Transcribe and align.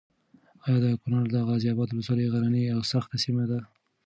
ایا 0.65 0.77
د 0.83 0.85
کونړ 1.01 1.21
د 1.31 1.35
غازي 1.47 1.67
اباد 1.71 1.89
ولسوالي 1.91 2.25
غرنۍ 2.33 2.63
او 2.75 2.81
سخته 2.91 3.15
سیمه 3.23 3.43
ده؟ 3.51 3.59